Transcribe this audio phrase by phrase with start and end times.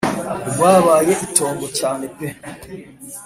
[0.49, 2.27] rwabaye itongo cyane pe